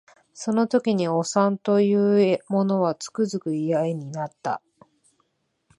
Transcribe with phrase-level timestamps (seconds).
[0.33, 1.99] その時におさんと言
[2.33, 4.59] う者はつくづく嫌になった